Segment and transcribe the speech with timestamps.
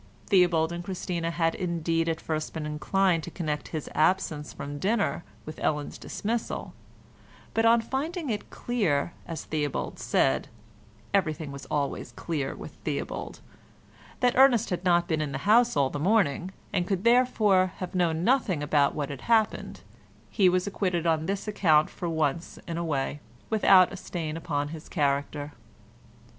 [0.31, 5.23] Theobald and Christina had indeed at first been inclined to connect his absence from dinner
[5.45, 6.73] with Ellen's dismissal,
[7.53, 14.83] but on finding it clear, as Theobald said—everything was always clear with Theobald—that Ernest had
[14.83, 18.73] not been in the house all the morning, and could therefore have known nothing of
[18.95, 19.81] what had happened,
[20.31, 23.19] he was acquitted on this account for once in a way,
[23.51, 25.53] without a stain upon his character.